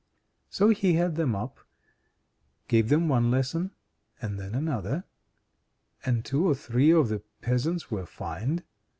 [0.49, 1.59] So he had them up,
[2.67, 3.69] gave them one lesson,
[4.19, 5.03] and then another,
[6.03, 8.63] and two or three of the peasants were fined.